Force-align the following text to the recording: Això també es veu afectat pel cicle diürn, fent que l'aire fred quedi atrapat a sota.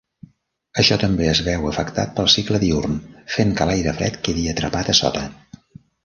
Això 0.83 0.95
també 1.01 1.25
es 1.33 1.41
veu 1.47 1.65
afectat 1.71 2.15
pel 2.19 2.29
cicle 2.35 2.61
diürn, 2.63 2.95
fent 3.33 3.51
que 3.59 3.67
l'aire 3.71 3.93
fred 3.99 4.17
quedi 4.29 4.47
atrapat 4.55 4.89
a 4.95 4.97
sota. 5.01 5.23